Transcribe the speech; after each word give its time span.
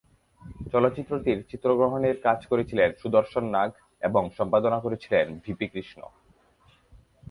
চলচ্চিত্রটির 0.71 1.39
চিত্রগ্রহণের 1.49 2.15
কাজ 2.21 2.39
করেছিলেন 2.45 2.89
সুদর্শন 3.01 3.45
নাগ 3.55 3.69
এবং 4.01 4.23
সম্পাদনা 4.37 4.77
করেছিলেন 4.79 5.25
ভিপি 5.43 5.67
কৃষ্ণ। 5.73 5.99